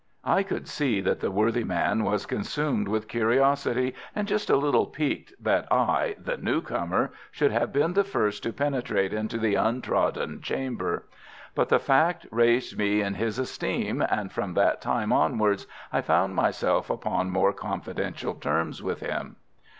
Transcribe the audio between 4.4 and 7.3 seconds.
a little piqued that I, the new comer,